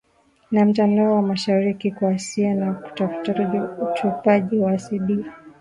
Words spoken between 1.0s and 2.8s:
wa Mashariki mwa Asia wa